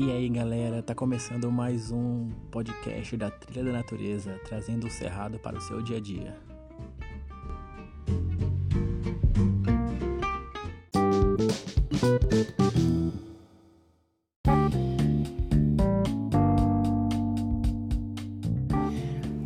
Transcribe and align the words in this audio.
E 0.00 0.12
aí 0.12 0.28
galera, 0.28 0.80
tá 0.80 0.94
começando 0.94 1.50
mais 1.50 1.90
um 1.90 2.30
podcast 2.52 3.16
da 3.16 3.32
Trilha 3.32 3.64
da 3.64 3.72
Natureza, 3.72 4.40
trazendo 4.44 4.86
o 4.86 4.90
cerrado 4.90 5.40
para 5.40 5.58
o 5.58 5.60
seu 5.60 5.82
dia 5.82 5.96
a 5.96 6.00
dia. 6.00 6.36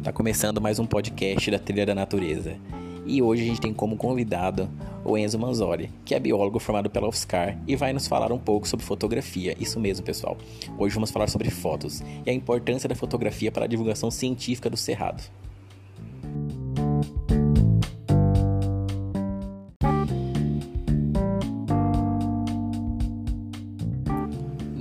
Tá 0.04 0.12
começando 0.12 0.60
mais 0.60 0.78
um 0.78 0.84
podcast 0.84 1.50
da 1.50 1.58
Trilha 1.58 1.86
da 1.86 1.94
Natureza. 1.94 2.58
E 3.04 3.20
hoje 3.20 3.42
a 3.42 3.46
gente 3.46 3.60
tem 3.60 3.74
como 3.74 3.96
convidado 3.96 4.68
o 5.04 5.18
Enzo 5.18 5.38
Manzoli, 5.38 5.90
que 6.04 6.14
é 6.14 6.20
biólogo 6.20 6.58
formado 6.58 6.88
pela 6.88 7.08
UFSCar 7.08 7.58
e 7.66 7.74
vai 7.74 7.92
nos 7.92 8.06
falar 8.06 8.32
um 8.32 8.38
pouco 8.38 8.68
sobre 8.68 8.86
fotografia. 8.86 9.56
Isso 9.58 9.80
mesmo, 9.80 10.04
pessoal. 10.04 10.36
Hoje 10.78 10.94
vamos 10.94 11.10
falar 11.10 11.28
sobre 11.28 11.50
fotos 11.50 12.00
e 12.24 12.30
a 12.30 12.32
importância 12.32 12.88
da 12.88 12.94
fotografia 12.94 13.50
para 13.50 13.64
a 13.64 13.68
divulgação 13.68 14.10
científica 14.10 14.70
do 14.70 14.76
Cerrado. 14.76 15.22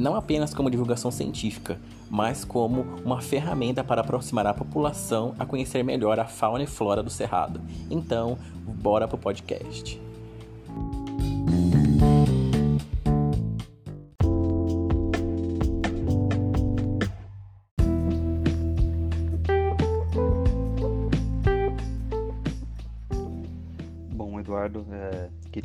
Não 0.02 0.16
apenas 0.16 0.54
como 0.54 0.70
divulgação 0.70 1.12
científica, 1.12 1.80
mas 2.10 2.44
como 2.44 2.82
uma 3.06 3.22
ferramenta 3.22 3.84
para 3.84 4.02
aproximar 4.02 4.48
a 4.48 4.54
população 4.54 5.36
a 5.38 5.46
conhecer 5.46 5.84
melhor 5.84 6.20
a 6.20 6.26
fauna 6.26 6.64
e 6.64 6.68
flora 6.68 7.04
do 7.04 7.10
Cerrado. 7.10 7.62
Então, 7.90 8.38
bora 8.66 9.08
pro 9.08 9.18
podcast. 9.18 10.02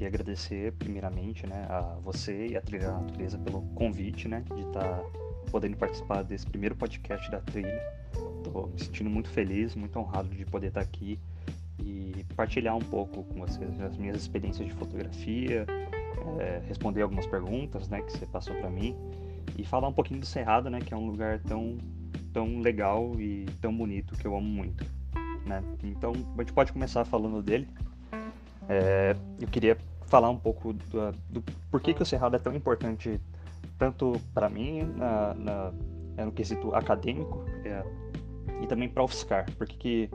Queria 0.07 0.21
agradecer 0.21 0.73
primeiramente 0.73 1.47
né, 1.47 1.67
a 1.69 1.97
você 2.01 2.49
e 2.49 2.57
a 2.57 2.61
Trilha 2.61 2.87
da 2.87 2.99
Natureza 2.99 3.39
pelo 3.39 3.63
convite 3.75 4.29
né, 4.29 4.45
de 4.55 4.63
estar 4.63 4.81
tá 4.81 5.05
podendo 5.51 5.77
participar 5.77 6.23
desse 6.23 6.47
primeiro 6.47 6.77
podcast 6.77 7.31
da 7.31 7.41
Trilha. 7.41 7.81
Estou 8.45 8.69
me 8.69 8.79
sentindo 8.79 9.11
muito 9.11 9.29
feliz, 9.29 9.75
muito 9.75 9.99
honrado 9.99 10.29
de 10.29 10.45
poder 10.45 10.69
estar 10.69 10.81
tá 10.81 10.87
aqui 10.87 11.19
e 11.79 12.25
partilhar 12.35 12.77
um 12.77 12.81
pouco 12.81 13.25
com 13.25 13.41
vocês 13.41 13.81
as 13.81 13.97
minhas 13.97 14.17
experiências 14.17 14.67
de 14.67 14.75
fotografia, 14.75 15.67
é, 16.39 16.63
responder 16.67 17.03
algumas 17.03 17.27
perguntas 17.27 17.89
né, 17.89 18.01
que 18.03 18.13
você 18.13 18.27
passou 18.27 18.55
para 18.57 18.71
mim 18.71 18.97
e 19.59 19.65
falar 19.65 19.89
um 19.89 19.93
pouquinho 19.93 20.21
do 20.21 20.27
Cerrado, 20.27 20.71
né, 20.71 20.81
que 20.81 20.95
é 20.95 20.97
um 20.97 21.07
lugar 21.07 21.41
tão, 21.41 21.79
tão 22.33 22.61
legal 22.61 23.13
e 23.19 23.47
tão 23.61 23.77
bonito 23.77 24.17
que 24.17 24.27
eu 24.27 24.37
amo 24.37 24.47
muito. 24.47 24.85
Né? 25.45 25.63
Então 25.83 26.13
a 26.13 26.43
gente 26.43 26.53
pode 26.53 26.73
começar 26.73 27.05
falando 27.05 27.43
dele. 27.43 27.69
É, 28.69 29.15
eu 29.41 29.47
queria 29.47 29.77
falar 30.07 30.31
um 30.31 30.39
pouco 30.39 30.73
do, 30.73 31.13
do 31.29 31.45
porquê 31.71 31.93
que 31.93 32.03
o 32.03 32.07
Cerrado 32.07 32.37
é 32.37 32.39
tão 32.39 32.55
importante 32.55 33.21
tanto 33.79 34.21
para 34.33 34.49
mim 34.49 34.83
na, 34.97 35.35
na, 35.35 35.73
é 36.17 36.25
no 36.25 36.33
quesito 36.33 36.75
acadêmico 36.75 37.45
é, 37.65 37.85
e 38.63 38.67
também 38.67 38.89
para 38.89 39.03
o 39.03 39.07
UFSCar, 39.07 39.47
porque 39.59 39.77
que 39.77 40.11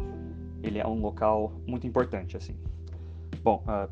ele 0.63 0.79
é 0.79 0.87
um 0.87 0.99
local 0.99 1.53
muito 1.67 1.85
importante 1.85 2.37
assim. 2.37 2.55
Bom, 3.43 3.63
uh, 3.67 3.91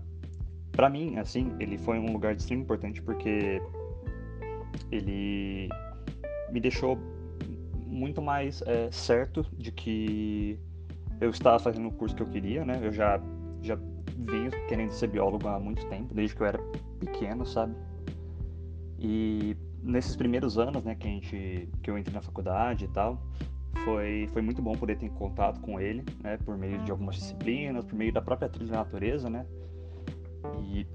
para 0.72 0.90
mim 0.90 1.18
assim 1.18 1.54
ele 1.60 1.78
foi 1.78 2.00
um 2.00 2.12
lugar 2.12 2.36
de 2.36 2.42
extremo 2.42 2.64
importante 2.64 3.02
porque 3.02 3.62
ele 4.92 5.70
me 6.52 6.60
deixou 6.60 6.98
muito 7.86 8.22
mais 8.22 8.62
é, 8.64 8.90
certo 8.92 9.46
de 9.54 9.72
que 9.72 10.60
eu 11.20 11.30
estava 11.30 11.60
fazendo 11.60 11.90
o 11.90 11.92
curso 11.92 12.16
que 12.16 12.24
eu 12.24 12.28
queria, 12.28 12.64
né? 12.64 12.80
Eu 12.82 12.92
já 12.92 13.22
já 13.62 13.78
venho 14.26 14.52
querendo 14.68 14.92
ser 14.92 15.08
biólogo 15.08 15.48
há 15.48 15.60
muito 15.60 15.86
tempo, 15.88 16.14
desde 16.14 16.36
que 16.36 16.42
eu 16.42 16.48
era 16.48 16.60
pequeno, 17.00 17.46
sabe? 17.46 17.76
E 19.00 19.56
nesses 19.82 20.16
primeiros 20.16 20.58
anos, 20.58 20.84
né, 20.84 20.96
que 20.96 21.08
a 21.08 21.10
gente 21.10 21.70
que 21.82 21.90
eu 21.90 21.98
entrei 21.98 22.14
na 22.14 22.22
faculdade 22.22 22.86
e 22.86 22.88
tal, 22.90 23.22
foi 23.86 24.28
foi 24.34 24.42
muito 24.42 24.62
bom 24.62 24.74
poder 24.74 24.98
ter 24.98 25.10
contato 25.12 25.60
com 25.62 25.80
ele, 25.80 26.04
né, 26.22 26.38
por 26.38 26.58
meio 26.58 26.80
de 26.80 26.92
algumas 26.92 27.16
disciplinas, 27.16 27.86
por 27.86 27.96
meio 27.96 28.12
da 28.12 28.22
própria 28.22 28.50
trilha 28.50 28.72
da 28.72 28.78
natureza, 28.80 29.30
né? 29.30 29.46
E 30.64 30.86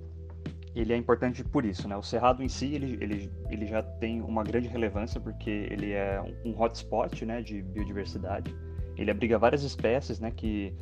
ele 0.75 0.93
é 0.93 0.97
importante 0.97 1.45
por 1.45 1.65
isso, 1.65 1.87
né? 1.87 1.97
O 1.97 2.03
cerrado 2.03 2.43
em 2.43 2.49
si, 2.49 2.75
ele, 2.75 2.99
ele, 3.01 3.33
ele 3.49 3.67
já 3.67 3.83
tem 3.83 4.21
uma 4.21 4.43
grande 4.43 4.67
relevância 4.69 5.21
porque 5.21 5.69
ele 5.71 5.93
é 5.93 6.21
um 6.45 6.61
hotspot, 6.61 7.25
né, 7.25 7.41
de 7.43 7.63
biodiversidade. 7.63 8.55
Ele 8.97 9.11
abriga 9.11 9.39
várias 9.39 9.63
espécies, 9.63 10.19
né, 10.19 10.33
que, 10.33 10.75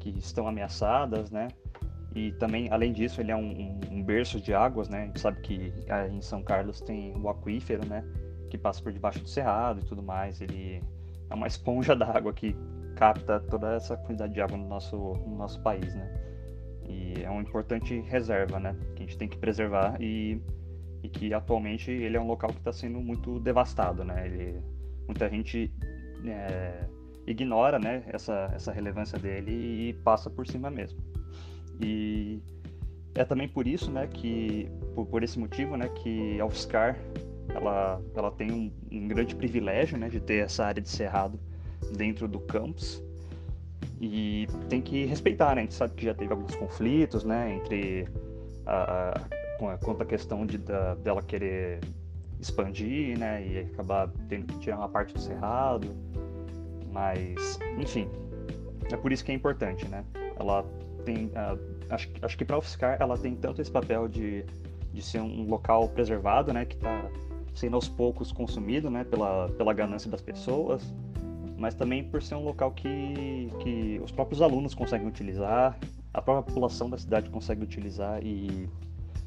que 0.00 0.10
estão 0.18 0.48
ameaçadas, 0.48 1.30
né? 1.30 1.48
E 2.14 2.30
também, 2.32 2.68
além 2.70 2.92
disso, 2.92 3.20
ele 3.20 3.32
é 3.32 3.36
um, 3.36 3.80
um, 3.90 4.02
berço 4.02 4.40
de 4.40 4.54
águas, 4.54 4.88
né? 4.88 5.02
A 5.02 5.06
gente 5.06 5.20
sabe 5.20 5.40
que 5.40 5.72
em 6.12 6.20
São 6.20 6.42
Carlos 6.42 6.80
tem 6.80 7.12
o 7.16 7.28
aquífero, 7.28 7.84
né? 7.86 8.04
Que 8.48 8.56
passa 8.56 8.80
por 8.80 8.92
debaixo 8.92 9.18
do 9.18 9.28
cerrado 9.28 9.80
e 9.80 9.84
tudo 9.84 10.00
mais. 10.00 10.40
Ele 10.40 10.80
é 11.28 11.34
uma 11.34 11.48
esponja 11.48 11.94
d'água 11.96 12.32
que 12.32 12.56
capta 12.94 13.40
toda 13.40 13.74
essa 13.74 13.96
quantidade 13.96 14.32
de 14.32 14.40
água 14.40 14.56
no 14.56 14.68
nosso, 14.68 14.96
no 14.96 15.36
nosso 15.36 15.60
país, 15.60 15.92
né? 15.94 16.08
E 16.88 17.22
é 17.24 17.28
uma 17.28 17.42
importante 17.42 18.00
reserva, 18.02 18.60
né? 18.60 18.76
Que 18.94 19.02
a 19.02 19.06
gente 19.06 19.18
tem 19.18 19.28
que 19.28 19.36
preservar 19.36 20.00
e, 20.00 20.40
e 21.02 21.08
que 21.08 21.34
atualmente 21.34 21.90
ele 21.90 22.16
é 22.16 22.20
um 22.20 22.28
local 22.28 22.50
que 22.50 22.58
está 22.58 22.72
sendo 22.72 23.00
muito 23.00 23.40
devastado, 23.40 24.04
né? 24.04 24.26
Ele, 24.26 24.62
muita 25.08 25.28
gente 25.28 25.72
é, 26.24 26.84
ignora, 27.26 27.80
né? 27.80 28.04
Essa, 28.06 28.52
essa 28.54 28.70
relevância 28.70 29.18
dele 29.18 29.50
e 29.88 29.92
passa 30.04 30.30
por 30.30 30.46
cima 30.46 30.70
mesmo. 30.70 31.13
E 31.80 32.40
é 33.14 33.24
também 33.24 33.48
por 33.48 33.66
isso, 33.66 33.90
né, 33.90 34.06
que 34.06 34.68
por, 34.94 35.06
por 35.06 35.22
esse 35.22 35.38
motivo, 35.38 35.76
né, 35.76 35.88
que 35.88 36.40
a 36.40 36.46
UFSCar 36.46 36.98
ela, 37.54 38.00
ela 38.14 38.30
tem 38.32 38.50
um, 38.50 38.72
um, 38.90 39.08
grande 39.08 39.34
privilégio, 39.34 39.96
né, 39.98 40.08
de 40.08 40.20
ter 40.20 40.44
essa 40.44 40.64
área 40.64 40.82
de 40.82 40.88
cerrado 40.88 41.38
dentro 41.96 42.26
do 42.26 42.40
campus 42.40 43.02
e 44.00 44.46
tem 44.68 44.80
que 44.80 45.04
respeitar, 45.04 45.54
né? 45.54 45.60
A 45.60 45.64
gente 45.64 45.74
sabe 45.74 45.94
que 45.94 46.04
já 46.04 46.14
teve 46.14 46.32
alguns 46.32 46.54
conflitos, 46.56 47.24
né, 47.24 47.54
entre 47.54 48.08
a, 48.66 49.10
a 49.10 49.78
quanto 49.78 50.02
à 50.02 50.06
questão 50.06 50.44
de 50.44 50.58
da, 50.58 50.94
dela 50.96 51.22
querer 51.22 51.80
expandir, 52.40 53.18
né, 53.18 53.46
e 53.46 53.58
acabar 53.60 54.10
tendo 54.28 54.46
que 54.46 54.58
tirar 54.58 54.78
uma 54.78 54.88
parte 54.88 55.14
do 55.14 55.20
cerrado, 55.20 55.94
mas 56.92 57.58
enfim, 57.78 58.08
é 58.90 58.96
por 58.96 59.12
isso 59.12 59.24
que 59.24 59.32
é 59.32 59.34
importante, 59.34 59.86
né? 59.88 60.04
Ela 60.38 60.64
tem 61.04 61.26
uh, 61.26 61.58
acho, 61.90 62.08
acho 62.22 62.36
que 62.36 62.44
para 62.44 62.58
UFSCar 62.58 62.96
ela 63.00 63.16
tem 63.16 63.34
tanto 63.34 63.60
esse 63.60 63.70
papel 63.70 64.08
de, 64.08 64.44
de 64.92 65.02
ser 65.02 65.20
um 65.20 65.48
local 65.48 65.88
preservado, 65.88 66.52
né, 66.52 66.64
que 66.64 66.74
está 66.76 67.08
sendo 67.54 67.76
aos 67.76 67.88
poucos 67.88 68.32
consumido, 68.32 68.90
né, 68.90 69.04
pela, 69.04 69.48
pela 69.50 69.72
ganância 69.72 70.10
das 70.10 70.20
pessoas, 70.20 70.82
mas 71.56 71.74
também 71.74 72.02
por 72.02 72.22
ser 72.22 72.34
um 72.34 72.44
local 72.44 72.72
que, 72.72 73.50
que 73.60 74.00
os 74.02 74.10
próprios 74.10 74.42
alunos 74.42 74.74
conseguem 74.74 75.06
utilizar, 75.06 75.78
a 76.12 76.22
própria 76.22 76.42
população 76.42 76.90
da 76.90 76.98
cidade 76.98 77.30
consegue 77.30 77.62
utilizar 77.62 78.20
e, 78.24 78.68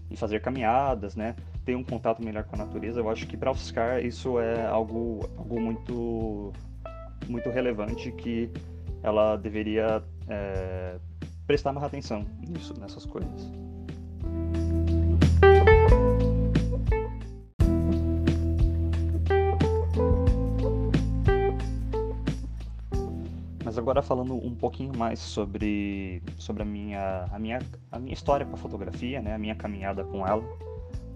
e 0.09 0.15
fazer 0.15 0.41
caminhadas, 0.41 1.15
né, 1.15 1.35
ter 1.65 1.75
um 1.75 1.83
contato 1.83 2.23
melhor 2.23 2.43
com 2.43 2.55
a 2.55 2.59
natureza. 2.59 2.99
Eu 2.99 3.09
acho 3.09 3.27
que 3.27 3.37
para 3.37 3.51
UFSCar 3.51 4.05
isso 4.05 4.39
é 4.39 4.65
algo, 4.65 5.29
algo 5.37 5.59
muito, 5.59 6.53
muito 7.27 7.49
relevante 7.49 8.11
que 8.11 8.49
ela 9.03 9.35
deveria 9.37 10.03
é, 10.29 10.97
prestar 11.47 11.71
mais 11.71 11.85
atenção 11.85 12.25
nisso, 12.45 12.73
nessas 12.77 13.05
coisas. 13.05 13.49
Mas 23.63 23.77
agora 23.77 24.01
falando 24.01 24.35
um 24.35 24.53
pouquinho 24.53 24.95
mais 24.95 25.19
sobre, 25.19 26.21
sobre 26.37 26.63
a, 26.63 26.65
minha, 26.65 27.25
a, 27.31 27.39
minha, 27.39 27.59
a 27.91 27.97
minha 27.97 28.13
história 28.13 28.45
com 28.45 28.53
a 28.53 28.57
fotografia, 28.57 29.21
né, 29.21 29.33
a 29.33 29.37
minha 29.37 29.55
caminhada 29.55 30.03
com 30.03 30.27
ela. 30.27 30.43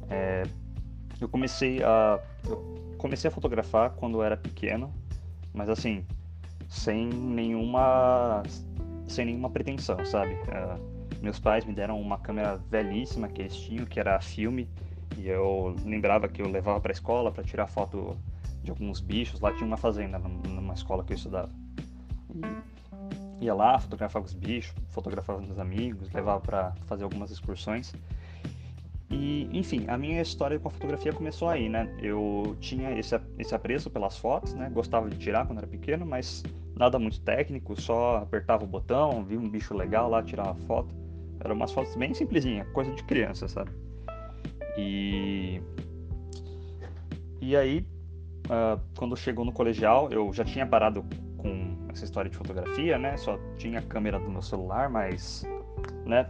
É, 0.10 0.44
eu 1.20 1.30
comecei 1.30 1.84
a 1.84 2.20
eu 2.46 2.96
comecei 2.98 3.28
a 3.28 3.32
fotografar 3.32 3.92
quando 3.92 4.18
eu 4.18 4.24
era 4.24 4.36
pequeno, 4.36 4.94
mas 5.54 5.70
assim, 5.70 6.06
sem 6.68 7.08
nenhuma 7.08 8.44
sem 9.12 9.26
nenhuma 9.26 9.50
pretensão, 9.50 10.04
sabe? 10.06 10.34
Uh, 10.34 11.02
meus 11.22 11.40
pais 11.40 11.66
me 11.66 11.74
deram 11.74 12.00
uma 12.02 12.18
câmera 12.18 12.58
velhíssima 12.70 13.28
que 13.28 13.42
eles 13.42 13.56
tinham, 13.56 13.86
que 13.86 14.00
era 14.00 14.20
filme, 14.20 14.68
e 15.18 15.28
eu 15.28 15.76
lembrava 15.86 16.28
que 16.28 16.42
eu 16.42 16.50
levava 16.50 16.80
para 16.80 16.92
a 16.92 16.94
escola 16.94 17.32
para 17.32 17.44
tirar 17.44 17.68
foto 17.68 18.18
de 18.64 18.72
alguns 18.72 19.00
bichos. 19.00 19.40
Lá 19.40 19.54
tinha 19.54 19.66
uma 19.66 19.78
fazenda 19.78 20.18
numa 20.18 20.74
escola 20.74 21.04
que 21.04 21.14
eu 21.14 21.18
estudava. 21.18 21.52
E 22.34 23.46
ia 23.46 23.54
lá, 23.54 23.78
fotografava 23.80 24.26
os 24.26 24.34
bichos, 24.34 24.74
fotografava 24.90 25.42
meus 25.42 25.60
amigos, 25.60 26.12
levava 26.12 26.40
para 26.40 26.74
fazer 26.86 27.04
algumas 27.04 27.30
excursões. 27.32 27.94
E, 29.10 29.50
enfim, 29.52 29.86
a 29.88 29.98
minha 29.98 30.22
história 30.22 30.58
com 30.58 30.70
a 30.70 30.72
fotografia 30.72 31.12
começou 31.12 31.50
aí, 31.50 31.68
né? 31.68 31.94
Eu 32.02 32.56
tinha 32.62 32.98
esse, 32.98 33.20
esse 33.38 33.54
apreço 33.54 33.90
pelas 33.90 34.18
fotos, 34.18 34.54
né? 34.54 34.70
Gostava 34.70 35.10
de 35.10 35.18
tirar 35.18 35.46
quando 35.46 35.58
era 35.58 35.68
pequeno, 35.68 36.06
mas 36.06 36.44
nada 36.76 36.98
muito 36.98 37.22
técnico, 37.22 37.80
só 37.80 38.18
apertava 38.18 38.64
o 38.64 38.68
botão, 38.68 39.24
via 39.24 39.40
um 39.40 39.50
bicho 39.50 39.74
legal 39.74 40.10
lá, 40.10 40.24
tirava 40.24 40.56
foto. 40.66 40.96
Eram 41.40 41.56
umas 41.56 41.72
fotos 41.72 41.96
bem 41.96 42.14
simplesinhas, 42.14 42.68
coisa 42.70 42.92
de 42.92 43.04
criança, 43.04 43.48
sabe? 43.48 43.72
E. 44.78 45.62
E 47.42 47.56
aí, 47.56 47.86
uh, 48.46 48.80
quando 48.96 49.18
chegou 49.18 49.44
no 49.44 49.52
colegial, 49.52 50.10
eu 50.12 50.32
já 50.32 50.46
tinha 50.46 50.66
parado 50.66 51.04
com 51.38 51.76
essa 51.92 52.06
história 52.06 52.30
de 52.30 52.38
fotografia, 52.38 53.00
né? 53.00 53.18
Só 53.18 53.40
tinha 53.58 53.80
a 53.80 53.82
câmera 53.82 54.20
do 54.20 54.30
meu 54.30 54.42
celular, 54.42 54.90
mas, 54.90 55.44
né? 56.06 56.30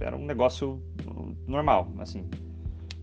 Era 0.00 0.16
um 0.16 0.24
negócio 0.24 0.80
normal, 1.46 1.88
assim. 1.98 2.24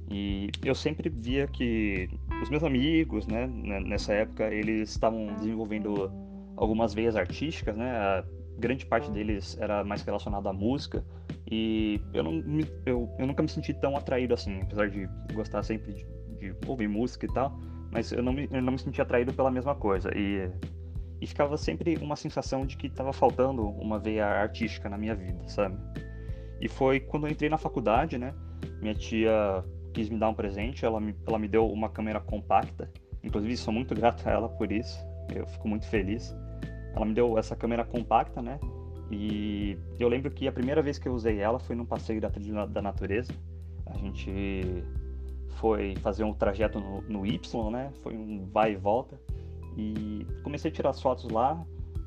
E 0.10 0.50
eu 0.64 0.74
sempre 0.74 1.10
via 1.10 1.48
que 1.48 2.10
os 2.42 2.50
meus 2.50 2.64
amigos, 2.64 3.28
né, 3.28 3.48
nessa 3.48 4.14
época, 4.14 4.52
eles 4.52 4.90
estavam 4.90 5.28
desenvolvendo 5.36 6.12
algumas 6.60 6.94
veias 6.94 7.16
artísticas, 7.16 7.76
né? 7.76 7.90
A 7.90 8.24
grande 8.58 8.86
parte 8.86 9.10
deles 9.10 9.58
era 9.60 9.84
mais 9.84 10.02
relacionada 10.04 10.50
à 10.50 10.54
música 10.54 11.04
e 11.50 12.02
eu, 12.14 12.22
não 12.22 12.34
me, 12.34 12.66
eu, 12.86 13.10
eu 13.18 13.26
nunca 13.26 13.42
me 13.42 13.48
senti 13.48 13.74
tão 13.74 13.96
atraído 13.96 14.34
assim, 14.34 14.62
apesar 14.62 14.90
de 14.90 15.08
gostar 15.34 15.64
sempre 15.64 15.94
de, 15.94 16.06
de 16.38 16.56
ouvir 16.68 16.90
música 16.90 17.26
e 17.26 17.34
tal, 17.34 17.58
mas 17.92 18.12
eu 18.12 18.22
não 18.22 18.34
me, 18.34 18.50
eu 18.52 18.62
não 18.62 18.74
me 18.74 18.80
sentia 18.80 19.04
atraído 19.04 19.34
pela 19.34 19.50
mesma 19.50 19.74
coisa 19.74 20.12
e, 20.14 20.52
e 21.22 21.26
ficava 21.26 21.58
sempre 21.58 21.96
uma 22.02 22.18
sensação 22.18 22.66
de 22.66 22.76
que 22.76 22.88
estava 22.88 23.14
faltando 23.14 23.66
uma 23.66 23.98
veia 23.98 24.26
artística 24.26 24.90
na 24.90 24.98
minha 24.98 25.16
vida, 25.16 25.48
sabe? 25.48 25.78
E 26.60 26.68
foi 26.68 27.00
quando 27.00 27.26
eu 27.26 27.32
entrei 27.32 27.50
na 27.50 27.58
faculdade, 27.58 28.18
né? 28.18 28.34
Minha 28.82 28.94
tia 28.94 29.64
quis 29.94 30.10
me 30.10 30.20
dar 30.20 30.28
um 30.28 30.34
presente, 30.34 30.84
ela 30.84 31.00
me, 31.00 31.16
ela 31.26 31.40
me 31.40 31.48
deu 31.48 31.66
uma 31.68 31.90
câmera 31.90 32.20
compacta. 32.20 32.92
Inclusive, 33.24 33.56
sou 33.56 33.74
muito 33.74 33.96
grato 33.96 34.28
a 34.28 34.32
ela 34.32 34.50
por 34.50 34.70
isso. 34.70 35.00
Eu 35.34 35.48
fico 35.48 35.68
muito 35.70 35.88
feliz. 35.88 36.36
Ela 36.96 37.06
me 37.06 37.14
deu 37.14 37.38
essa 37.38 37.56
câmera 37.56 37.84
compacta, 37.84 38.42
né? 38.42 38.60
E 39.12 39.78
eu 40.00 40.08
lembro 40.08 40.30
que 40.30 40.48
a 40.48 40.52
primeira 40.52 40.82
vez 40.82 41.00
que 41.00 41.08
eu 41.08 41.14
usei 41.14 41.40
ela 41.40 41.60
foi 41.60 41.76
num 41.76 41.86
passeio 41.86 42.22
da 42.22 42.30
trilha 42.30 42.66
da 42.68 42.82
natureza. 42.82 43.34
A 43.88 43.98
gente 43.98 44.84
foi 45.58 45.96
fazer 45.98 46.24
um 46.24 46.34
trajeto 46.34 46.80
no, 46.80 47.02
no 47.02 47.26
Y, 47.26 47.72
né? 47.72 47.92
Foi 48.04 48.16
um 48.16 48.48
vai 48.52 48.74
e 48.74 48.76
volta. 48.76 49.20
E 49.78 50.26
comecei 50.44 50.70
a 50.70 50.74
tirar 50.74 50.90
as 50.92 51.02
fotos 51.02 51.30
lá. 51.30 51.64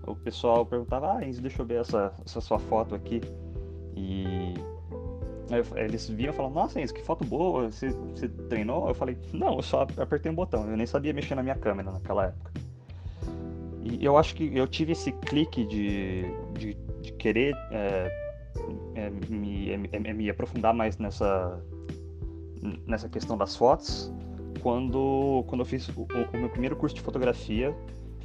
O 0.06 0.14
pessoal 0.14 0.64
perguntava: 0.64 1.16
Ah, 1.16 1.26
Enzo, 1.26 1.42
deixa 1.42 1.62
eu 1.62 1.66
ver 1.66 1.80
essa, 1.80 2.12
essa 2.24 2.40
sua 2.40 2.58
foto 2.58 2.94
aqui. 2.94 3.20
E 3.96 4.54
eles 5.76 6.08
viam 6.08 6.32
e 6.32 6.36
falavam, 6.36 6.62
nossa, 6.62 6.80
Enzo, 6.80 6.94
que 6.94 7.02
foto 7.02 7.24
boa, 7.24 7.70
você, 7.70 7.90
você 7.90 8.28
treinou? 8.28 8.88
Eu 8.88 8.94
falei, 8.94 9.18
não, 9.32 9.56
eu 9.56 9.62
só 9.62 9.82
apertei 9.82 10.30
um 10.30 10.34
botão, 10.34 10.68
eu 10.68 10.76
nem 10.76 10.86
sabia 10.86 11.12
mexer 11.12 11.34
na 11.34 11.42
minha 11.42 11.56
câmera 11.56 11.90
naquela 11.90 12.26
época. 12.26 12.52
E 13.84 14.04
eu 14.04 14.16
acho 14.16 14.34
que 14.34 14.56
eu 14.56 14.66
tive 14.66 14.92
esse 14.92 15.12
clique 15.12 15.64
de, 15.64 16.24
de, 16.58 16.74
de 17.02 17.12
querer 17.14 17.54
é, 17.70 18.10
é, 18.94 19.10
me, 19.28 19.70
é, 19.70 19.80
é, 19.92 20.12
me 20.12 20.30
aprofundar 20.30 20.72
mais 20.72 20.98
nessa, 20.98 21.60
nessa 22.86 23.08
questão 23.08 23.36
das 23.36 23.56
fotos 23.56 24.12
quando, 24.62 25.44
quando 25.48 25.62
eu 25.62 25.64
fiz 25.64 25.88
o, 25.88 26.02
o 26.02 26.36
meu 26.38 26.48
primeiro 26.48 26.76
curso 26.76 26.94
de 26.94 27.02
fotografia 27.02 27.74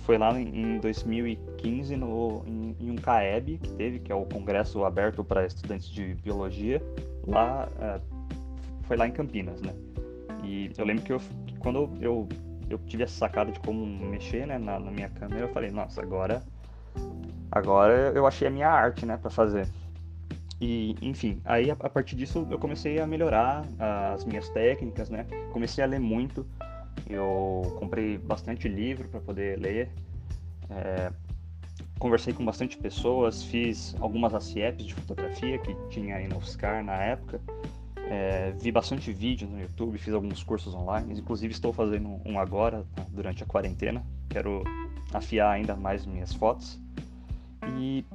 foi 0.08 0.18
lá 0.18 0.40
em 0.40 0.80
2015 0.80 1.98
no, 1.98 2.44
em, 2.48 2.76
em, 2.80 2.92
um 2.92 2.96
CAEB 2.96 3.58
que 3.58 3.74
teve, 3.74 4.00
que 4.00 4.12
é 4.12 4.16
o 4.16 4.26
Congresso 4.26 4.86
Aberto 4.86 5.22
para 5.24 5.46
Estudantes 5.46 5.90
de 5.90 6.16
Biologia, 6.16 6.82
lá 7.26 7.68
é, 7.80 8.00
foi 8.84 8.96
lá 8.96 9.06
em 9.06 9.12
Campinas, 9.12 9.62
né? 9.62 9.74
E 10.46 10.72
eu 10.78 10.86
lembro 10.86 11.04
que, 11.04 11.12
eu, 11.12 11.20
quando 11.60 11.92
eu, 12.00 12.26
eu 12.70 12.78
tive 12.80 13.04
essa 13.04 13.14
sacada 13.14 13.52
de 13.52 13.60
como 13.60 13.86
mexer 13.86 14.46
né, 14.46 14.58
na, 14.58 14.80
na, 14.80 14.92
minha 14.92 15.10
câmera, 15.10 15.42
eu 15.42 15.54
falei, 15.54 15.72
nossa, 15.72 16.02
agora, 16.02 16.44
agora 17.52 18.12
eu 18.14 18.26
achei 18.28 18.48
a 18.48 18.52
minha 18.52 18.70
arte, 18.70 19.06
né, 19.06 19.18
para 19.18 19.30
fazer. 19.30 19.68
E, 20.60 20.96
enfim, 21.02 21.40
aí 21.46 21.70
a, 21.70 21.74
a 21.80 21.90
partir 21.90 22.16
disso 22.16 22.48
eu 22.50 22.58
comecei 22.58 23.00
a 23.00 23.06
melhorar 23.06 23.64
as 24.14 24.26
minhas 24.26 24.50
técnicas, 24.50 25.10
né? 25.10 25.28
Comecei 25.54 25.84
a 25.84 25.88
ler 25.88 26.00
muito, 26.00 26.48
eu 27.08 27.62
comprei 27.78 28.18
bastante 28.18 28.68
livro 28.68 29.08
para 29.08 29.20
poder 29.20 29.60
ler, 29.60 29.92
é, 30.70 31.12
conversei 32.00 32.34
com 32.34 32.44
bastante 32.44 32.78
pessoas, 32.78 33.44
fiz 33.44 33.96
algumas 34.00 34.34
ACIEPs 34.34 34.86
de 34.86 34.94
fotografia 34.96 35.58
que 35.60 35.76
tinha 35.90 36.16
aí 36.16 36.28
no 36.28 36.38
UFSCar 36.38 36.84
na 36.84 36.96
época, 36.96 37.40
é, 38.10 38.52
vi 38.52 38.72
bastante 38.72 39.12
vídeos 39.12 39.50
no 39.50 39.60
YouTube, 39.60 39.98
fiz 39.98 40.14
alguns 40.14 40.44
cursos 40.44 40.74
online, 40.74 41.20
inclusive 41.20 41.54
estou 41.54 41.74
fazendo 41.74 42.22
um 42.26 42.40
agora, 42.40 42.86
tá, 42.96 43.06
durante 43.10 43.44
a 43.44 43.46
quarentena, 43.46 44.06
quero 44.30 44.64
afiar 45.14 45.52
ainda 45.52 45.76
mais 45.76 46.06
minhas 46.06 46.34
fotos. 46.34 46.80
E 47.78 48.06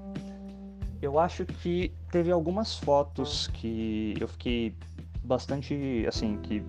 eu 1.01 1.19
acho 1.19 1.45
que 1.45 1.93
teve 2.11 2.31
algumas 2.31 2.79
fotos 2.79 3.49
que 3.49 4.15
eu 4.19 4.29
fiquei 4.29 4.75
bastante, 5.23 6.05
assim, 6.09 6.39
que, 6.39 6.63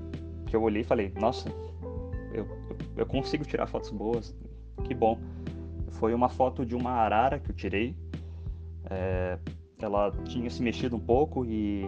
que 0.48 0.56
eu 0.56 0.62
olhei 0.62 0.82
e 0.82 0.86
falei, 0.86 1.14
nossa, 1.20 1.50
eu, 2.34 2.46
eu 2.98 3.06
consigo 3.06 3.46
tirar 3.46 3.68
fotos 3.68 3.90
boas, 3.90 4.36
que 4.84 4.94
bom. 4.94 5.18
Foi 5.92 6.14
uma 6.14 6.28
foto 6.28 6.66
de 6.66 6.76
uma 6.76 6.92
arara 6.92 7.40
que 7.40 7.52
eu 7.52 7.56
tirei. 7.56 7.96
É, 8.90 9.38
ela 9.80 10.12
tinha 10.26 10.50
se 10.50 10.62
mexido 10.62 10.96
um 10.96 11.00
pouco 11.00 11.46
e 11.46 11.88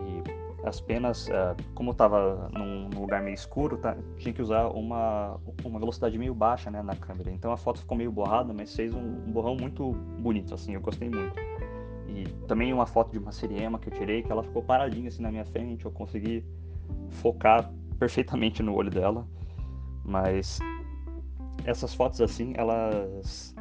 as 0.66 0.82
penas, 0.82 1.30
é, 1.30 1.56
como 1.76 1.92
estava 1.92 2.50
num, 2.52 2.90
num, 2.90 3.02
lugar 3.02 3.22
meio 3.22 3.36
escuro, 3.36 3.78
tá, 3.78 3.96
tinha 4.18 4.34
que 4.34 4.42
usar 4.42 4.68
uma, 4.70 5.40
uma 5.64 5.80
velocidade 5.80 6.18
meio 6.18 6.34
baixa 6.34 6.72
né, 6.72 6.82
na 6.82 6.96
câmera. 6.96 7.32
Então 7.32 7.52
a 7.52 7.58
foto 7.58 7.80
ficou 7.80 7.96
meio 7.96 8.12
borrada, 8.12 8.52
mas 8.52 8.76
fez 8.76 8.94
um, 8.94 9.00
um 9.00 9.32
borrão 9.32 9.56
muito 9.56 9.92
bonito, 10.20 10.54
assim, 10.56 10.74
eu 10.74 10.82
gostei 10.82 11.10
muito. 11.10 11.36
E 12.08 12.24
também 12.48 12.74
uma 12.74 12.88
foto 12.88 13.12
de 13.12 13.20
uma 13.20 13.32
siriema 13.32 13.78
que 13.78 13.90
eu 13.90 13.94
tirei, 13.94 14.24
que 14.24 14.32
ela 14.32 14.44
ficou 14.44 14.64
paradinha 14.64 15.08
assim 15.08 15.22
na 15.22 15.32
minha 15.32 15.46
frente, 15.46 15.86
eu 15.86 15.92
consegui 15.92 16.44
focar 17.10 17.72
perfeitamente 18.00 18.64
no 18.64 18.74
olho 18.74 18.90
dela. 18.90 19.28
Mas 20.04 20.60
essas 21.64 21.94
fotos 21.94 22.22
assim, 22.22 22.54
elas 22.56 23.56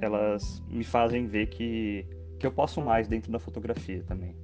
elas 0.00 0.62
me 0.68 0.84
fazem 0.84 1.26
ver 1.26 1.46
que 1.46 2.06
que 2.38 2.46
eu 2.46 2.52
posso 2.52 2.82
mais 2.82 3.08
dentro 3.08 3.32
da 3.32 3.38
fotografia 3.38 4.02
também. 4.04 4.36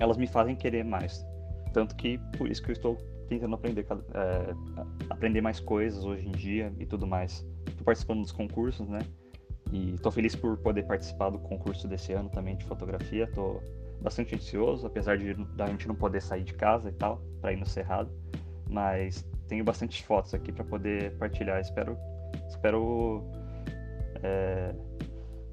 Elas 0.00 0.16
me 0.16 0.26
fazem 0.26 0.56
querer 0.56 0.84
mais. 0.84 1.24
Tanto 1.72 1.94
que 1.94 2.18
por 2.36 2.50
isso 2.50 2.60
que 2.62 2.70
eu 2.70 2.72
estou 2.72 2.96
tentando 3.28 3.54
aprender, 3.54 3.86
é, 4.14 4.54
aprender 5.08 5.40
mais 5.40 5.60
coisas 5.60 6.04
hoje 6.04 6.26
em 6.26 6.32
dia 6.32 6.72
e 6.78 6.84
tudo 6.84 7.06
mais. 7.06 7.46
Estou 7.68 7.84
participando 7.84 8.22
dos 8.22 8.32
concursos, 8.32 8.88
né? 8.88 9.00
E 9.70 9.94
estou 9.94 10.10
feliz 10.10 10.34
por 10.34 10.56
poder 10.58 10.82
participar 10.82 11.30
do 11.30 11.38
concurso 11.38 11.86
desse 11.86 12.12
ano 12.12 12.28
também 12.28 12.56
de 12.56 12.64
fotografia. 12.64 13.24
Estou 13.24 13.62
bastante 14.00 14.34
ansioso, 14.34 14.84
apesar 14.84 15.16
de 15.16 15.34
da 15.54 15.66
gente 15.66 15.86
não 15.86 15.94
poder 15.94 16.20
sair 16.20 16.42
de 16.42 16.54
casa 16.54 16.88
e 16.88 16.92
tal, 16.92 17.22
para 17.40 17.52
ir 17.52 17.56
no 17.56 17.66
Cerrado 17.66 18.10
mas 18.70 19.26
tenho 19.48 19.64
bastante 19.64 20.02
fotos 20.04 20.32
aqui 20.32 20.52
para 20.52 20.64
poder 20.64 21.16
partilhar. 21.18 21.60
Espero, 21.60 21.98
espero, 22.48 23.24
é, 24.22 24.74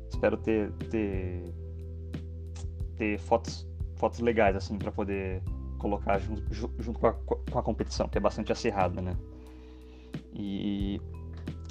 espero 0.10 0.38
ter, 0.38 0.72
ter, 0.90 1.54
ter 2.96 3.20
fotos, 3.20 3.68
fotos 3.98 4.20
legais 4.20 4.56
assim 4.56 4.78
para 4.78 4.92
poder 4.92 5.42
colocar 5.78 6.18
junto, 6.20 6.42
junto 6.54 7.00
com, 7.00 7.08
a, 7.08 7.14
com, 7.14 7.60
a, 7.60 7.64
competição, 7.64 8.08
que 8.08 8.18
é 8.18 8.22
bastante 8.22 8.52
acirrada, 8.52 9.02
né? 9.02 9.16
E 10.34 11.00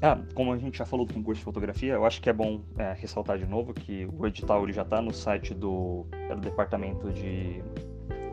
ah, 0.02 0.18
como 0.34 0.52
a 0.52 0.58
gente 0.58 0.78
já 0.78 0.84
falou 0.84 1.06
do 1.06 1.14
concurso 1.14 1.40
de 1.40 1.44
fotografia, 1.44 1.94
eu 1.94 2.04
acho 2.04 2.20
que 2.20 2.28
é 2.28 2.32
bom 2.32 2.60
é, 2.78 2.92
ressaltar 2.92 3.38
de 3.38 3.46
novo 3.46 3.72
que 3.72 4.06
o 4.12 4.26
edital 4.26 4.62
ele 4.62 4.72
já 4.72 4.82
está 4.82 5.00
no 5.00 5.12
site 5.12 5.54
do, 5.54 6.06
é 6.12 6.34
do 6.34 6.40
departamento 6.40 7.10
de, 7.12 7.62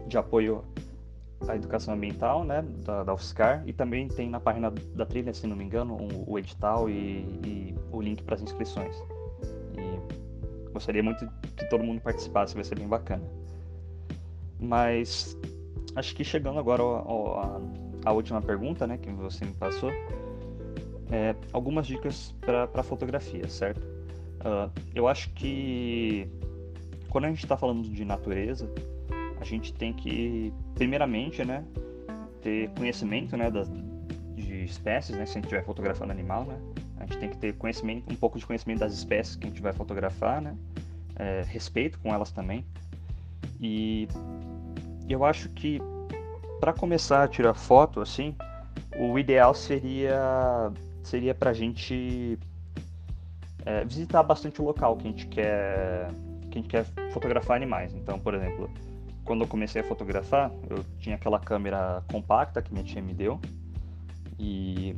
de 0.07 0.17
apoio 0.17 0.63
a 1.47 1.55
educação 1.55 1.93
ambiental, 1.93 2.43
né, 2.43 2.62
da, 2.85 3.03
da 3.03 3.13
UFSCar, 3.13 3.63
e 3.65 3.73
também 3.73 4.07
tem 4.07 4.29
na 4.29 4.39
página 4.39 4.71
da 4.71 5.05
trilha, 5.05 5.33
se 5.33 5.45
não 5.45 5.55
me 5.55 5.63
engano, 5.63 5.95
um, 5.95 6.23
o 6.25 6.39
edital 6.39 6.89
e, 6.89 7.25
e 7.45 7.75
o 7.91 8.01
link 8.01 8.23
para 8.23 8.35
as 8.35 8.41
inscrições. 8.41 8.95
E 9.77 10.71
gostaria 10.71 11.03
muito 11.03 11.27
que 11.57 11.69
todo 11.69 11.83
mundo 11.83 12.01
participasse, 12.01 12.55
vai 12.55 12.63
ser 12.63 12.75
bem 12.75 12.88
bacana. 12.88 13.23
Mas 14.63 15.38
acho 15.96 16.15
que 16.15 16.24
chegando 16.24 16.58
agora 16.58 16.82
à 18.05 18.12
última 18.13 18.41
pergunta, 18.41 18.88
né, 18.88 18.98
que 18.98 19.12
você 19.12 19.43
me 19.46 19.53
passou, 19.53 19.91
é, 21.12 21.36
algumas 21.51 21.86
dicas 21.86 22.34
para 22.41 22.82
fotografia, 22.82 23.48
certo? 23.48 23.82
Uh, 24.39 24.72
eu 24.96 25.08
acho 25.08 25.29
que 25.32 26.27
quando 27.10 27.25
a 27.25 27.27
gente 27.29 27.43
está 27.43 27.55
falando 27.55 27.88
de 27.88 28.03
natureza, 28.03 28.70
a 29.39 29.46
gente 29.46 29.74
tem 29.74 29.93
que, 29.93 30.53
primeiramente, 30.75 31.43
né, 31.46 31.63
ter 32.41 32.70
conhecimento, 32.72 33.38
né, 33.38 33.51
das, 33.51 33.70
de 34.36 34.63
espécies, 34.63 35.15
né, 35.15 35.25
se 35.25 35.34
a 35.34 35.36
gente 35.36 35.46
estiver 35.46 35.63
fotografando 35.63 36.12
animal, 36.12 36.46
né, 36.46 36.60
a 36.98 37.05
gente 37.05 37.17
tem 37.20 37.29
que 37.29 37.38
ter 37.38 37.53
conhecimento, 37.53 38.12
um 38.12 38.15
pouco 38.15 38.39
de 38.39 38.46
conhecimento 38.46 38.79
das 38.79 38.93
espécies 38.93 39.36
que 39.36 39.46
a 39.46 39.50
gente 39.50 39.62
vai 39.62 39.74
fotografar, 39.74 40.41
né, 40.41 40.55
é, 41.15 41.43
respeito 41.48 42.00
com 42.00 42.13
elas 42.13 42.32
também. 42.32 42.65
E 43.62 44.08
eu 45.10 45.25
acho 45.25 45.50
que 45.50 45.81
para 46.60 46.72
começar 46.74 47.24
a 47.24 47.27
tirar 47.27 47.53
foto, 47.53 48.00
assim, 48.00 48.36
o 48.98 49.17
ideal 49.19 49.53
seria 49.53 50.72
seria 51.03 51.36
para 51.36 51.50
a 51.50 51.53
gente 51.53 52.39
é, 53.65 53.83
visitar 53.83 54.24
bastante 54.24 54.62
o 54.62 54.65
local 54.65 54.95
que 54.95 55.07
a 55.07 55.12
gente 55.12 55.27
quer 55.27 56.07
que 56.50 56.60
a 56.60 56.62
gente 56.62 56.69
quer 56.69 56.86
fotografar 57.12 57.57
animais. 57.57 57.93
Então, 57.93 58.19
por 58.19 58.33
exemplo, 58.33 58.69
quando 59.25 59.41
eu 59.41 59.48
comecei 59.48 59.81
a 59.81 59.83
fotografar, 59.83 60.51
eu 60.69 60.86
tinha 61.00 61.15
aquela 61.15 61.39
câmera 61.39 62.03
compacta 62.12 62.62
que 62.62 62.72
minha 62.72 62.86
tia 62.86 63.01
me 63.01 63.13
deu 63.13 63.39
e 64.39 64.95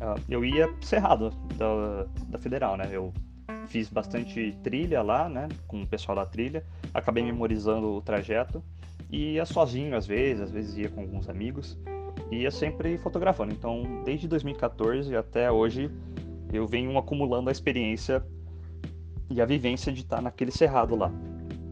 uh, 0.00 0.20
eu 0.28 0.44
ia 0.44 0.72
cerrado 0.80 1.30
da, 1.56 2.06
da 2.28 2.38
Federal, 2.38 2.76
né? 2.76 2.88
Eu 2.92 3.12
fiz 3.66 3.88
bastante 3.88 4.56
trilha 4.62 5.02
lá, 5.02 5.28
né, 5.28 5.48
com 5.66 5.82
o 5.82 5.86
pessoal 5.86 6.16
da 6.16 6.26
trilha, 6.26 6.64
acabei 6.92 7.22
memorizando 7.22 7.94
o 7.94 8.00
trajeto 8.00 8.62
e 9.10 9.34
ia 9.34 9.44
sozinho 9.44 9.96
às 9.96 10.06
vezes, 10.06 10.42
às 10.42 10.50
vezes 10.50 10.76
ia 10.76 10.88
com 10.88 11.00
alguns 11.00 11.28
amigos, 11.28 11.78
e 12.30 12.42
ia 12.42 12.50
sempre 12.50 12.96
fotografando. 12.98 13.52
Então, 13.52 14.02
desde 14.04 14.28
2014 14.28 15.14
até 15.16 15.50
hoje, 15.50 15.90
eu 16.52 16.66
venho 16.66 16.96
acumulando 16.96 17.48
a 17.48 17.52
experiência 17.52 18.24
e 19.28 19.40
a 19.40 19.46
vivência 19.46 19.92
de 19.92 20.00
estar 20.00 20.20
naquele 20.20 20.50
cerrado 20.50 20.96
lá. 20.96 21.12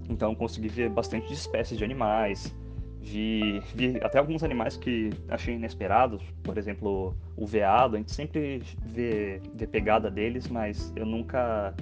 Então 0.09 0.35
consegui 0.35 0.69
ver 0.69 0.89
bastante 0.89 1.33
espécies 1.33 1.77
de 1.77 1.85
animais, 1.85 2.55
vi, 3.01 3.61
vi 3.75 3.99
até 4.03 4.19
alguns 4.19 4.43
animais 4.43 4.77
que 4.77 5.11
achei 5.29 5.55
inesperados, 5.55 6.23
por 6.43 6.57
exemplo, 6.57 7.15
o 7.37 7.47
veado, 7.47 7.97
a 7.97 7.99
gente 7.99 8.13
sempre 8.13 8.63
vê, 8.87 9.41
vê 9.55 9.67
pegada 9.67 10.11
deles, 10.11 10.49
mas 10.49 10.93
eu 10.97 11.05
nunca 11.05 11.75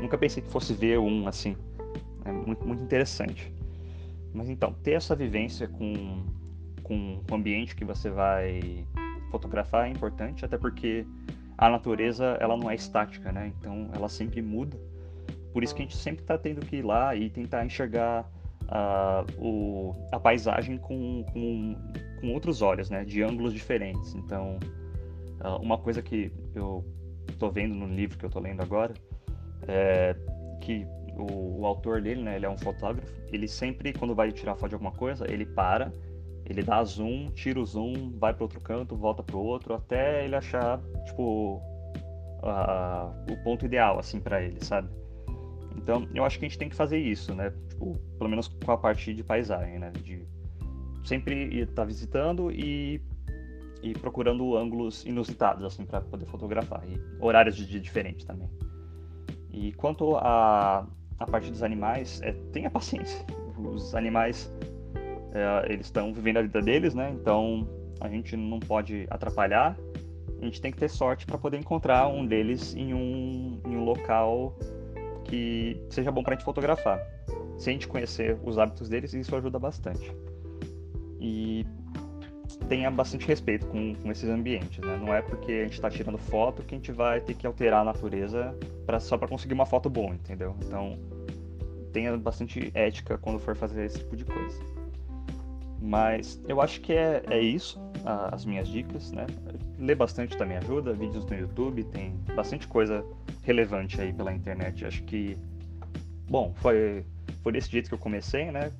nunca 0.00 0.16
pensei 0.16 0.42
que 0.42 0.50
fosse 0.50 0.72
ver 0.72 0.98
um 0.98 1.26
assim. 1.26 1.56
É 2.24 2.30
muito, 2.30 2.66
muito 2.66 2.82
interessante. 2.82 3.52
Mas 4.32 4.48
então, 4.48 4.72
ter 4.72 4.92
essa 4.92 5.14
vivência 5.14 5.68
com, 5.68 6.24
com 6.82 7.20
o 7.30 7.34
ambiente 7.34 7.74
que 7.74 7.84
você 7.84 8.10
vai 8.10 8.86
fotografar 9.30 9.86
é 9.86 9.90
importante, 9.90 10.44
até 10.44 10.56
porque 10.56 11.06
a 11.56 11.68
natureza 11.68 12.36
ela 12.40 12.56
não 12.56 12.70
é 12.70 12.74
estática, 12.74 13.32
né? 13.32 13.52
Então 13.58 13.90
ela 13.92 14.08
sempre 14.08 14.40
muda. 14.40 14.78
Por 15.52 15.64
isso 15.64 15.74
que 15.74 15.82
a 15.82 15.84
gente 15.84 15.96
sempre 15.96 16.22
está 16.22 16.38
tendo 16.38 16.64
que 16.64 16.76
ir 16.76 16.82
lá 16.82 17.16
e 17.16 17.28
tentar 17.30 17.64
enxergar 17.64 18.30
uh, 18.64 19.44
o, 19.44 20.08
a 20.12 20.20
paisagem 20.20 20.78
com, 20.78 21.24
com, 21.32 21.76
com, 22.20 22.32
outros 22.32 22.62
olhos, 22.62 22.90
né? 22.90 23.04
De 23.04 23.22
ângulos 23.22 23.52
diferentes. 23.52 24.14
Então, 24.14 24.58
uh, 25.40 25.60
uma 25.60 25.78
coisa 25.78 26.00
que 26.02 26.30
eu 26.54 26.84
estou 27.28 27.50
vendo 27.50 27.74
no 27.74 27.86
livro 27.86 28.18
que 28.18 28.24
eu 28.24 28.28
estou 28.28 28.42
lendo 28.42 28.62
agora 28.62 28.94
é 29.66 30.14
que 30.60 30.86
o, 31.18 31.60
o, 31.60 31.66
autor 31.66 32.00
dele, 32.00 32.22
né? 32.22 32.36
Ele 32.36 32.46
é 32.46 32.50
um 32.50 32.58
fotógrafo. 32.58 33.12
Ele 33.32 33.46
sempre, 33.46 33.92
quando 33.92 34.14
vai 34.14 34.32
tirar 34.32 34.54
foto 34.54 34.70
de 34.70 34.74
alguma 34.74 34.92
coisa, 34.92 35.30
ele 35.30 35.44
para 35.44 35.92
ele 36.48 36.62
dá 36.62 36.82
zoom, 36.82 37.30
tira 37.32 37.60
o 37.60 37.66
zoom, 37.66 38.10
vai 38.18 38.32
para 38.32 38.42
outro 38.42 38.58
canto, 38.60 38.96
volta 38.96 39.22
para 39.22 39.36
outro, 39.36 39.74
até 39.74 40.24
ele 40.24 40.34
achar, 40.34 40.80
tipo, 41.04 41.60
uh, 42.42 43.32
o 43.32 43.36
ponto 43.44 43.66
ideal, 43.66 43.98
assim, 43.98 44.18
para 44.18 44.42
ele, 44.42 44.64
sabe? 44.64 44.88
Então, 45.76 46.08
eu 46.14 46.24
acho 46.24 46.38
que 46.38 46.46
a 46.46 46.48
gente 46.48 46.58
tem 46.58 46.70
que 46.70 46.74
fazer 46.74 46.98
isso, 46.98 47.34
né? 47.34 47.52
Tipo, 47.68 47.98
pelo 48.16 48.30
menos 48.30 48.48
com 48.48 48.72
a 48.72 48.78
parte 48.78 49.12
de 49.12 49.22
paisagem, 49.22 49.78
né? 49.78 49.90
De 49.90 50.26
sempre 51.04 51.60
estar 51.60 51.74
tá 51.74 51.84
visitando 51.84 52.50
e, 52.50 53.02
e 53.82 53.92
procurando 53.92 54.56
ângulos 54.56 55.04
inusitados, 55.04 55.62
assim, 55.64 55.84
para 55.84 56.00
poder 56.00 56.24
fotografar. 56.26 56.82
E 56.88 56.98
horários 57.20 57.56
de 57.56 57.66
dia 57.66 57.80
diferentes 57.80 58.24
também. 58.24 58.48
E 59.52 59.72
quanto 59.74 60.16
a, 60.16 60.86
a 61.18 61.26
parte 61.26 61.50
dos 61.50 61.62
animais, 61.62 62.20
é, 62.22 62.32
tenha 62.52 62.70
paciência. 62.70 63.24
Os 63.58 63.94
animais 63.94 64.52
é, 65.32 65.72
eles 65.72 65.86
estão 65.86 66.12
vivendo 66.12 66.38
a 66.38 66.42
vida 66.42 66.62
deles, 66.62 66.94
né? 66.94 67.10
Então 67.20 67.68
a 68.00 68.08
gente 68.08 68.36
não 68.36 68.60
pode 68.60 69.06
atrapalhar. 69.10 69.76
A 70.40 70.44
gente 70.44 70.60
tem 70.60 70.70
que 70.70 70.78
ter 70.78 70.88
sorte 70.88 71.26
para 71.26 71.36
poder 71.36 71.58
encontrar 71.58 72.06
um 72.08 72.24
deles 72.24 72.74
em 72.76 72.94
um, 72.94 73.60
em 73.66 73.76
um 73.76 73.84
local 73.84 74.56
que 75.24 75.82
seja 75.90 76.10
bom 76.10 76.22
para 76.22 76.34
a 76.34 76.36
gente 76.36 76.44
fotografar. 76.44 77.00
Se 77.58 77.70
a 77.70 77.72
gente 77.72 77.88
conhecer 77.88 78.38
os 78.44 78.56
hábitos 78.56 78.88
deles, 78.88 79.12
isso 79.12 79.34
ajuda 79.34 79.58
bastante. 79.58 80.14
E 81.20 81.66
tenha 82.68 82.90
bastante 82.90 83.26
respeito 83.26 83.66
com, 83.66 83.94
com 83.94 84.10
esses 84.10 84.28
ambientes, 84.28 84.78
né? 84.78 84.98
Não 84.98 85.14
é 85.14 85.22
porque 85.22 85.52
a 85.52 85.62
gente 85.64 85.74
está 85.74 85.90
tirando 85.90 86.18
foto 86.18 86.62
que 86.62 86.74
a 86.74 86.78
gente 86.78 86.92
vai 86.92 87.20
ter 87.20 87.34
que 87.34 87.46
alterar 87.46 87.80
a 87.80 87.84
natureza 87.84 88.54
pra, 88.84 89.00
só 89.00 89.16
para 89.16 89.26
conseguir 89.26 89.54
uma 89.54 89.66
foto 89.66 89.88
boa, 89.88 90.14
entendeu? 90.14 90.54
Então 90.64 90.98
tenha 91.92 92.16
bastante 92.16 92.70
ética 92.74 93.16
quando 93.18 93.38
for 93.38 93.56
fazer 93.56 93.86
esse 93.86 93.98
tipo 93.98 94.16
de 94.16 94.24
coisa. 94.24 94.60
Mas 95.80 96.40
eu 96.46 96.60
acho 96.60 96.80
que 96.80 96.92
é, 96.92 97.22
é 97.28 97.40
isso, 97.40 97.80
as 98.04 98.44
minhas 98.44 98.68
dicas, 98.68 99.12
né? 99.12 99.26
Ler 99.78 99.94
bastante 99.94 100.36
também 100.36 100.56
ajuda, 100.56 100.92
vídeos 100.92 101.24
no 101.24 101.36
YouTube, 101.36 101.84
tem 101.84 102.14
bastante 102.34 102.66
coisa 102.66 103.04
relevante 103.42 104.00
aí 104.00 104.12
pela 104.12 104.32
internet. 104.32 104.84
Acho 104.84 105.02
que, 105.04 105.38
bom, 106.28 106.52
foi, 106.56 107.04
foi 107.42 107.52
desse 107.52 107.70
jeito 107.70 107.88
que 107.88 107.94
eu 107.94 107.98
comecei, 107.98 108.50
né? 108.50 108.72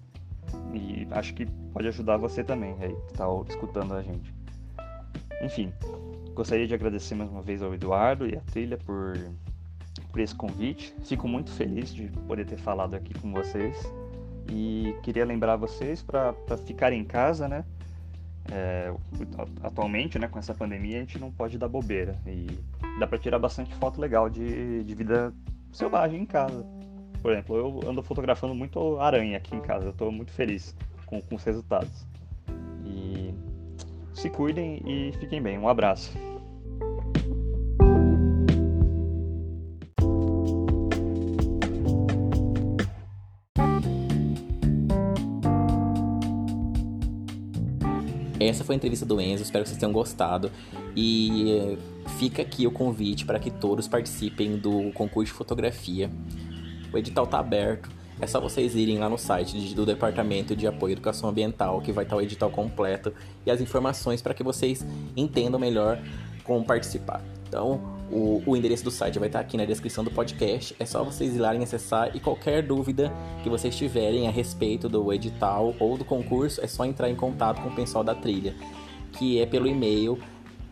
E 0.73 1.07
acho 1.11 1.35
que 1.35 1.47
pode 1.73 1.89
ajudar 1.89 2.17
você 2.17 2.43
também 2.45 2.75
aí, 2.81 2.95
que 3.07 3.13
está 3.13 3.27
escutando 3.49 3.95
a 3.95 4.03
gente. 4.03 4.35
Enfim, 5.43 5.73
gostaria 6.35 6.67
de 6.67 6.75
agradecer 6.75 7.15
mais 7.15 7.31
uma 7.31 7.43
vez 7.43 7.63
ao 7.63 7.73
Eduardo 7.75 8.27
e 8.27 8.37
à 8.37 8.41
Trilha 8.41 8.77
por, 8.79 9.17
por 10.11 10.21
esse 10.21 10.35
convite. 10.35 10.95
Fico 11.05 11.29
muito 11.29 11.51
feliz 11.51 11.95
de 11.95 12.09
poder 12.27 12.47
ter 12.47 12.59
falado 12.59 12.95
aqui 12.95 13.15
com 13.19 13.33
vocês. 13.33 13.77
E 14.51 14.95
queria 15.03 15.25
lembrar 15.25 15.57
vocês 15.57 16.03
para 16.03 16.35
ficarem 16.67 17.01
em 17.01 17.05
casa, 17.05 17.47
né? 17.47 17.65
É, 18.51 18.93
atualmente, 19.63 20.19
né, 20.19 20.27
com 20.27 20.39
essa 20.39 20.55
pandemia, 20.55 20.97
a 20.97 21.01
gente 21.01 21.19
não 21.19 21.31
pode 21.31 21.59
dar 21.59 21.69
bobeira. 21.69 22.17
E 22.27 22.47
dá 22.99 23.07
para 23.07 23.19
tirar 23.19 23.39
bastante 23.39 23.75
foto 23.75 24.01
legal 24.01 24.31
de, 24.31 24.83
de 24.85 24.95
vida 24.95 25.33
selvagem 25.73 26.23
em 26.23 26.27
casa. 26.27 26.67
Por 27.23 27.33
exemplo, 27.33 27.57
eu 27.57 27.81
ando 27.89 28.03
fotografando 28.03 28.55
muito 28.55 28.99
aranha 29.01 29.37
aqui 29.37 29.55
em 29.55 29.61
casa. 29.61 29.87
Eu 29.87 29.91
estou 29.91 30.11
muito 30.11 30.33
feliz 30.33 30.75
com, 31.07 31.21
com 31.21 31.35
os 31.35 31.45
resultados. 31.45 32.07
E 32.85 33.35
se 34.15 34.31
cuidem 34.31 34.83
e 34.87 35.13
fiquem 35.19 35.43
bem. 35.43 35.59
Um 35.59 35.69
abraço. 35.69 36.13
Essa 48.41 48.65
foi 48.65 48.75
a 48.75 48.77
entrevista 48.77 49.05
do 49.05 49.21
Enzo, 49.21 49.43
espero 49.43 49.65
que 49.65 49.69
vocês 49.69 49.79
tenham 49.79 49.93
gostado. 49.93 50.51
E 50.95 51.53
eh, 51.53 51.77
fica 52.19 52.41
aqui 52.41 52.67
o 52.67 52.71
convite 52.71 53.27
para 53.27 53.39
que 53.39 53.51
todos 53.51 53.89
participem 53.89 54.57
do 54.57 54.93
concurso 54.93 55.33
de 55.33 55.37
fotografia. 55.37 56.11
O 56.93 56.99
edital 56.99 57.25
está 57.25 57.39
aberto. 57.39 57.89
É 58.21 58.27
só 58.27 58.41
vocês 58.41 58.75
irem 58.75 58.99
lá 58.99 59.09
no 59.09 59.17
site 59.17 59.75
do 59.75 59.87
Departamento 59.87 60.57
de 60.57 60.67
Apoio 60.67 60.91
à 60.91 60.93
Educação 60.93 61.31
Ambiental, 61.31 61.81
que 61.81 61.93
vai 61.93 62.05
estar 62.05 62.17
o 62.17 62.21
edital 62.21 62.51
completo 62.51 63.13
e 63.47 63.51
as 63.51 63.61
informações 63.61 64.21
para 64.21 64.35
que 64.35 64.43
vocês 64.43 64.85
entendam 65.17 65.61
melhor 65.61 66.01
como 66.43 66.65
participar. 66.65 67.23
Então, 67.49 67.81
o, 68.11 68.43
o, 68.45 68.57
endereço 68.57 68.85
do 68.85 68.91
site 68.91 69.19
vai 69.19 69.29
estar 69.29 69.41
aqui 69.41 69.57
na 69.57 69.65
descrição 69.65 70.03
do 70.03 70.11
podcast. 70.11 70.75
É 70.79 70.85
só 70.85 71.05
vocês 71.05 71.37
irem 71.37 71.63
acessar 71.63 72.15
e 72.15 72.21
qualquer 72.21 72.63
dúvida 72.63 73.13
que 73.43 73.49
vocês 73.49 73.77
tiverem 73.77 74.27
a 74.27 74.31
respeito 74.31 74.89
do 74.89 75.13
edital 75.13 75.75
ou 75.79 75.97
do 75.97 76.05
concurso, 76.05 76.61
é 76.63 76.67
só 76.67 76.85
entrar 76.85 77.09
em 77.09 77.15
contato 77.15 77.63
com 77.63 77.69
o 77.69 77.75
pessoal 77.75 78.03
da 78.03 78.15
trilha, 78.15 78.55
que 79.13 79.41
é 79.41 79.47
pelo 79.47 79.67
e-mail 79.67 80.19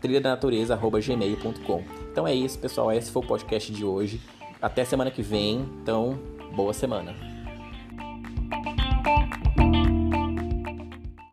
trilhadanatureza.gmail.com. 0.01 1.83
Então 2.11 2.27
é 2.27 2.33
isso, 2.33 2.59
pessoal. 2.59 2.91
Esse 2.91 3.11
foi 3.11 3.23
o 3.23 3.25
podcast 3.25 3.71
de 3.71 3.85
hoje. 3.85 4.21
Até 4.61 4.83
semana 4.83 5.11
que 5.11 5.21
vem. 5.21 5.59
Então, 5.81 6.17
boa 6.55 6.73
semana. 6.73 7.13